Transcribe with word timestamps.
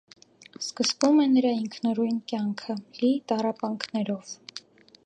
Սկսվում 0.59 1.21
է 1.25 1.27
նրա 1.33 1.51
ինքնուրույն 1.57 2.17
կյանքը՝ 2.33 2.79
լի 3.03 3.13
տառապանքներով։ 3.33 4.35